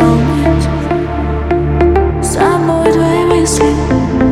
исполнять 0.00 0.68
Собой 2.22 2.92
твои 2.92 3.24
мысли 3.24 3.66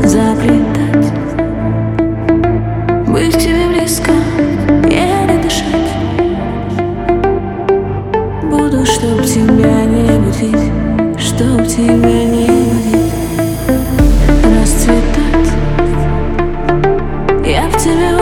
заплетать. 0.05 1.13
Быть 3.07 3.39
тебе 3.39 3.67
близко, 3.69 4.13
еле 4.85 5.43
дышать. 5.43 5.93
Буду, 8.51 8.85
чтоб 8.87 9.23
тебя 9.25 9.85
не 9.85 10.19
будить 10.19 10.71
Чтоб 11.19 11.67
тебя 11.67 12.25
не 12.25 12.47
будить 12.47 13.13
Расцветать. 14.45 15.53
Я 17.47 17.69
в 17.69 17.77
тебе 17.77 18.18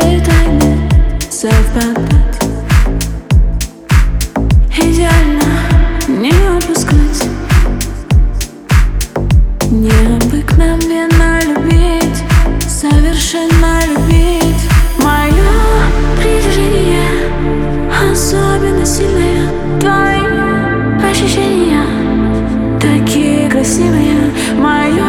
твои 0.00 0.20
тайны 0.20 0.78
совпадать 1.30 2.40
Идеально 4.76 5.42
не 6.08 6.32
отпускать 6.56 7.28
Необыкновенно 9.70 11.40
любить 11.44 12.22
Совершенно 12.66 13.80
любить. 13.86 14.68
Мое 14.98 15.52
притяжение 16.16 17.10
Особенно 18.12 18.86
сильное. 18.86 19.48
Твои 19.78 21.10
ощущения 21.10 21.84
Такие 22.80 23.50
красивые. 23.50 24.32
Мое 24.56 25.04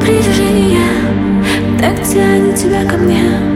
притяжение 0.00 0.88
Так 1.78 2.02
тянет 2.06 2.54
тебя 2.56 2.84
ко 2.84 2.96
мне 2.96 3.51